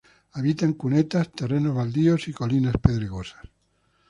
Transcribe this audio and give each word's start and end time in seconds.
Habita 0.31 0.65
en 0.65 0.73
cunetas, 0.73 1.31
terrenos 1.31 1.75
baldíos, 1.75 2.25
colinas 2.35 2.73
pedregosas. 2.81 3.43